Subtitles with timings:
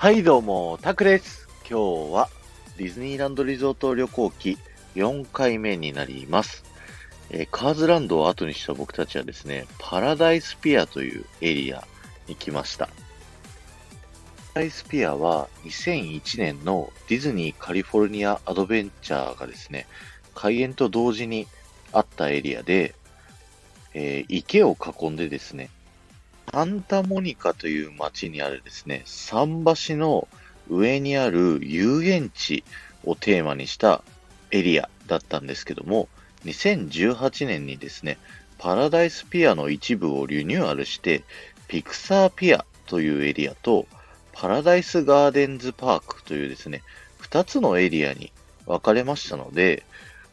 [0.00, 1.46] はいどうも、タクです。
[1.70, 2.30] 今日は
[2.78, 4.56] ディズニーランドリゾート旅行記
[4.94, 6.64] 4回目になります。
[7.28, 11.86] えー、カーズランドを後にした僕たちはですね、パラダイスピアというエリア
[12.28, 12.86] に来ました。
[12.86, 12.94] パラ
[14.54, 19.86] ダイスピアは2001年のディズニーカリフォルニアアドベンチャーがですね、
[20.34, 21.46] 開園と同時に
[21.92, 22.94] あったエリアで、
[23.92, 25.68] えー、池を囲んでですね、
[26.52, 30.26] サンタモニカという街にあるですね、桟橋の
[30.68, 32.64] 上にある遊園地
[33.04, 34.02] をテーマにした
[34.50, 36.08] エリアだったんですけども、
[36.44, 38.18] 2018年にですね、
[38.58, 41.22] パラダイスピアの一部をリニューアルして、
[41.68, 43.86] ピクサーピアというエリアと、
[44.32, 46.82] パラダイスガーデンズパークというですね、
[47.22, 48.32] 2つのエリアに
[48.66, 49.84] 分かれましたので、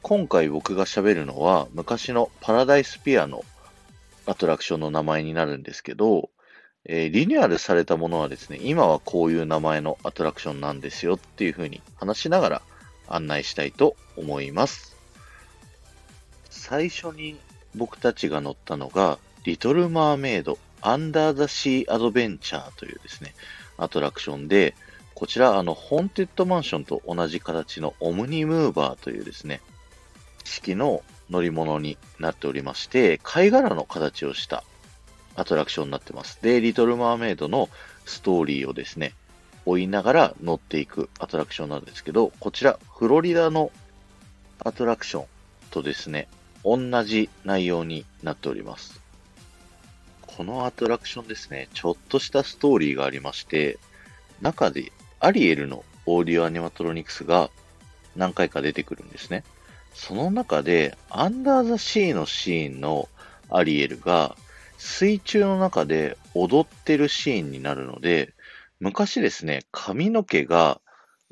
[0.00, 3.44] 今回僕が喋るのは昔のパラダイスピアの
[4.26, 6.30] アトラクションの名前になるんですけど、
[6.84, 12.62] えー、リニューアルされたものはですね、今はこういう名前のアトラクションなんですよっていう風に話しながら
[13.08, 14.96] 案内したいと思います。
[16.50, 17.38] 最初に
[17.74, 23.34] 僕たちが乗ったのが、リトル・マーメイド・アンダー・ザ・シー・アドベンチャーというですね、
[23.78, 24.74] アトラクションで、
[25.14, 29.60] こちら、あの、ホーンテッドマンションと同じ形のオムニムーバーというですね、
[30.44, 34.62] 式の乗り物になっておりまして、貝殻の形をした
[35.34, 36.38] アトラクションになってます。
[36.42, 37.68] で、リトル・マーメイドの
[38.04, 39.14] ストーリーをですね、
[39.64, 43.72] 追いながら乗っていくアトラクションなんですけど、こちら、フロリダの
[44.60, 45.26] アトラクション
[45.70, 46.28] とですね、
[46.64, 49.00] 同じ内容になっております。
[50.26, 53.78] このアトラクションですね、ちょっとしたストーリーがありまして、
[54.40, 57.50] 中でアリエルのオーディオアニマトロニクスが
[58.14, 59.44] 何回か出てくるんですね。
[59.96, 63.08] その中で、アンダーザシーのシーンの
[63.48, 64.36] アリエルが、
[64.76, 68.34] 水中の中で踊ってるシーンになるので、
[68.78, 70.82] 昔ですね、髪の毛が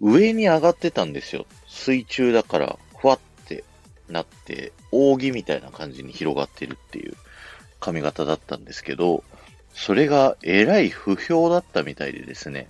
[0.00, 1.46] 上に上がってたんですよ。
[1.68, 3.64] 水中だから、ふわって
[4.08, 7.14] なって、扇みたいな感じに広がってるっていう
[7.80, 9.22] 髪型だったんですけど、
[9.74, 12.68] それがえらい不評だったみたいでですね、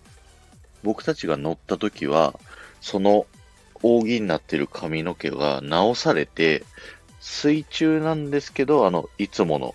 [0.82, 2.38] 僕たちが乗った時は、
[2.80, 3.26] その
[3.84, 6.64] 扇になってる髪の毛が直されて、
[7.20, 9.74] 水中なんですけど、あの、いつもの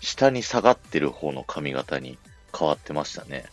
[0.00, 2.18] 下に下がってる方の髪型に
[2.56, 3.44] 変わってましたね。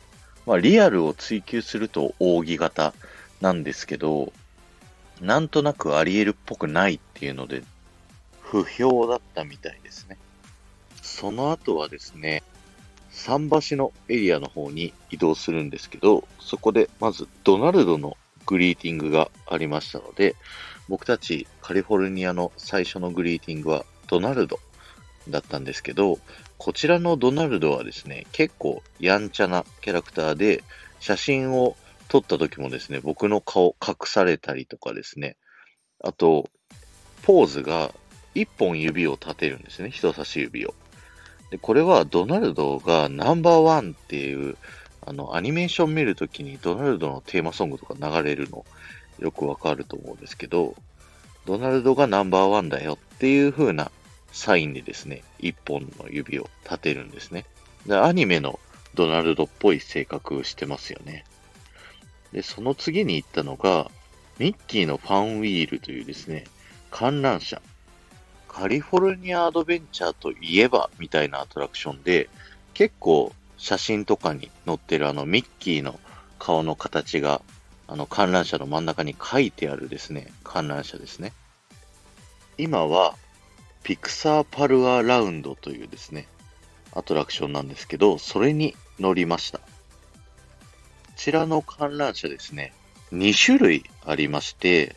[0.46, 2.94] まあ、リアルを追求すると扇型
[3.42, 4.34] なんですけど、
[5.22, 7.64] なんとなくアリエルっぽくないっていうので、
[8.42, 10.18] 不評だったみたいですね。
[11.02, 12.44] その後はですね、
[13.12, 20.36] 桟橋のエリアの方に移動するんですけど、そこでまずドナルドのグリーティングがありましたので、
[20.88, 24.60] 僕たちカリフォルニアの最初のグリーティングはドナルド
[25.30, 26.20] だったんですけど、
[26.58, 30.64] こちらのドナルドはですね、結構やんちゃなキャラクターで、
[31.00, 31.76] 写真を
[32.08, 35.38] 撮った時もですね、僕の顔隠されたりとかですね、
[36.04, 36.50] あと、
[37.24, 37.92] ポーズが
[38.36, 40.74] 1本指を立てるんですね、人差し指を。
[41.52, 44.58] で、これはドナルドがナンバーワンっていう
[45.06, 48.66] あの、アニメーション見るときにドナルドのテーマソングとか流れるの
[49.20, 50.76] よくわかると思うんですけど、
[51.46, 53.92] ドナルドがナンバーワンだよっていう風な
[54.32, 57.46] サインでですね、一本の指を立てるんですね。
[57.86, 58.60] で、アニメの
[58.96, 61.24] ドナルドっぽい性格してますよね。
[62.32, 63.92] で、その次に行ったのが、
[64.40, 66.46] ミッキーのファンウィールというですね、
[66.90, 67.62] 観覧車。
[68.48, 72.28] カリフォルニアアドベンチャーといえばみたいなアトラクションで、
[72.74, 76.00] 結構写真とかに載ってるあのミッキーの
[76.40, 77.42] 顔の形が、
[77.88, 81.34] あの観覧車の真ん中に書いてあるですね、観覧車ですね。
[82.58, 83.16] 今は、
[83.84, 86.28] ピクサーパルアラウンドというですね、
[86.94, 89.60] アトラクションなんですけど、それに乗りました。
[89.60, 89.66] こ
[91.16, 92.74] ちらの観覧車ですね、
[93.12, 94.96] 2種類ありまして、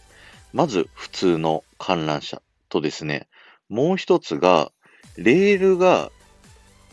[0.52, 3.28] まず普通の観覧車とですね、
[3.68, 4.72] もう一つが、
[5.16, 6.10] レールが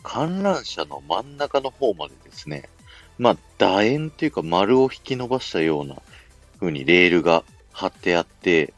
[0.05, 2.69] 観覧車の真ん中の方までですね、
[3.17, 5.95] まあ、楕円っていうか丸を引き伸ばしたような
[6.59, 7.43] 風にレールが
[7.73, 8.73] 張ってあって、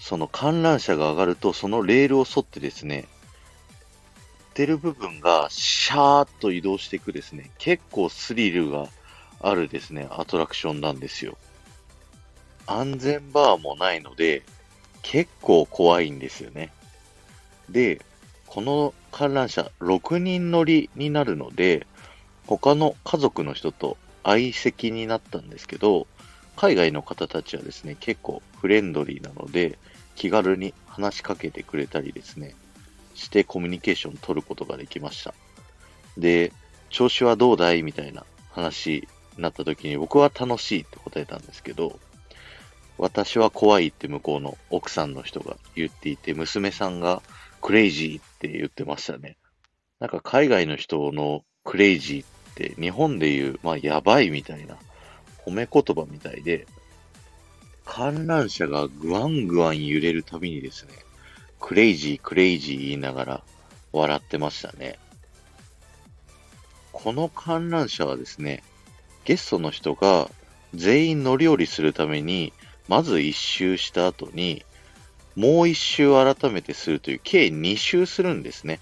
[0.00, 8.88] その観覧車が上がると、そのレールを沿ってですね、ってる部分がシャーッと移動していくですね、結構スリルが
[9.40, 11.36] あるですね、アトラクションなんですよ。
[12.66, 14.42] 安全バーもないので、
[15.02, 16.72] 結構怖いんですよね。
[17.68, 18.00] で、
[18.54, 21.88] この観覧車6人乗りになるので、
[22.46, 26.06] 他の家族の人と相席になったんですけど、
[26.54, 29.76] 海外の方たちはですね、結構フレンドリーなので、
[30.14, 32.54] 気軽に話しかけてくれたりですね、
[33.16, 35.34] してコミュニケーション取ることができました。
[36.16, 36.52] で、
[36.90, 41.98] 調子はどうだいみたいな話になった時に僕は楽しいって答えたんですけど、
[42.98, 47.20] 私は怖いって向こうの奥さんの人が言っていて、娘さんが
[47.64, 49.38] クレイジーって言ってましたね。
[49.98, 54.76] なんか海外の人のクレイジーって日本で言う、まあやばいみたいな
[55.46, 56.66] 褒め言葉みたいで、
[57.86, 60.92] 観覧車がグワングワン揺れるたびにですね、
[61.58, 63.42] クレイジークレイジー言いながら
[63.92, 64.98] 笑ってましたね。
[66.92, 68.62] この観覧車はですね、
[69.24, 70.30] ゲストの人が
[70.74, 72.52] 全員乗り降りするために、
[72.88, 74.66] まず一周した後に、
[75.36, 78.80] もう一周改めてするという計二周するんですね。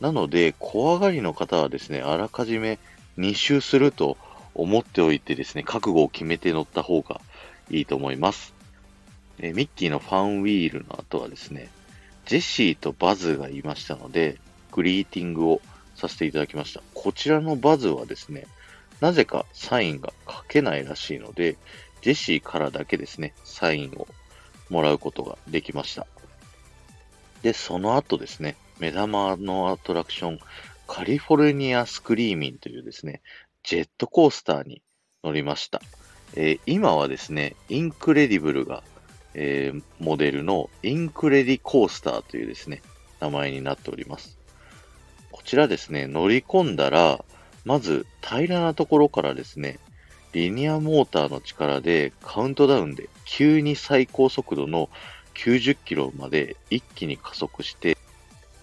[0.00, 2.78] なので、怖がりの方はですね、あらかじめ
[3.18, 4.16] 2周すると
[4.54, 7.20] 思っておいてですね、覚悟を決めて乗った方が
[7.70, 8.54] いいと思います。
[9.38, 11.68] えミッキーのファンウィールの後はですね、
[12.26, 14.38] ジェシーとバズがいましたので、
[14.72, 15.60] グリーティングを
[15.94, 16.82] させていただきました。
[16.94, 18.46] こちらのバズはですね、
[19.00, 21.56] なぜかサインが書けないらしいので、
[22.02, 24.06] ジェシーからだけですね、サインを
[24.68, 26.06] もらうことができました。
[27.42, 30.38] で、その後ですね、目玉のアトラクション、
[30.86, 33.22] カリフォルニアスクリーミンというですね、
[33.62, 34.82] ジェットコースターに
[35.24, 35.80] 乗りました。
[36.34, 38.82] えー、今はですね、インクレディブルが、
[39.34, 42.82] えー、モデルのインクレディコースターというですね、
[43.20, 44.38] 名前になっております。
[45.30, 47.24] こちらですね、乗り込んだら、
[47.64, 49.78] まず平らなところからですね、
[50.36, 54.90] リニアモーターの力でカウントダウンで急に最高速度の
[55.32, 57.96] 90キロまで一気に加速して、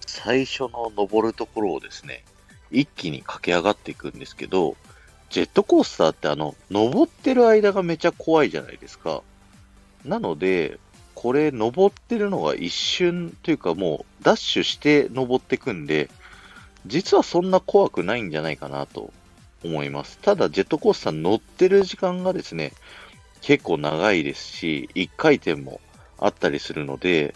[0.06, 2.22] 最初の登るところをですね、
[2.70, 4.76] 一気に駆け上がっていくんですけど、
[5.30, 9.22] ジェットコースターってあの、登ってる間がめちゃ怖いじゃないですか。
[10.04, 10.78] なので、
[11.16, 16.08] これ登ってるのが一瞬というかもうダッシュして登ってくんで、
[16.86, 19.12] 実はそんな怖くないんじゃないかなと
[19.64, 20.18] 思います。
[20.18, 22.72] ただ、ジェットコースター乗ってる時間がですね、
[23.40, 25.80] 結構長いですし、1回転も
[26.18, 27.34] あったりするので、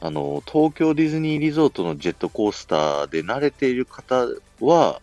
[0.00, 4.26] あの、東京ディズニーリゾートのジェットコースターで慣れている方
[4.60, 5.00] は、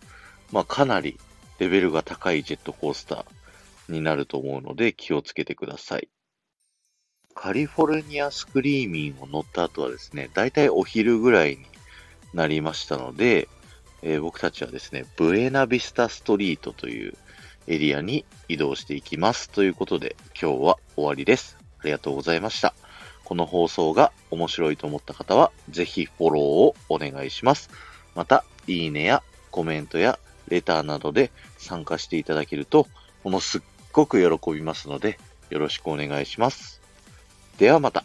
[0.51, 1.19] まあ、かなり
[1.59, 6.09] レベルが高いジェットコースターになると思うので気をつけてください。
[7.35, 11.65] カリフォルニアスクリーミンを乗った後はですね、だいたいお昼ぐらいに
[12.33, 13.47] なりましたので、
[14.01, 17.17] えー、僕たちはですね、ブエナビスタストリートという
[17.67, 19.49] エリアに移動していきます。
[19.49, 21.57] ということで、今日は終わりです。
[21.79, 22.73] ありがとうございました。
[23.23, 27.69] この放送が面白いと思った方は、ぜひフォローをお願いします。
[28.15, 30.17] また、いいねやコメントや
[30.47, 32.87] レターなどで参加していただけると、
[33.23, 33.61] ものすっ
[33.91, 35.19] ごく喜びますので、
[35.49, 36.81] よろしくお願いします。
[37.57, 38.03] ではまた。